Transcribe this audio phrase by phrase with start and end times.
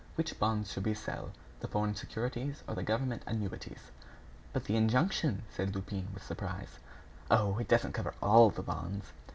[0.15, 1.31] What bonds should we sell?
[1.59, 3.91] The foreign securities or the government annuities?"
[4.51, 6.79] "But the injunction?" said Lupin, with surprise.
[7.29, 7.59] "Oh!
[7.59, 9.13] it doesn't cover all the bonds."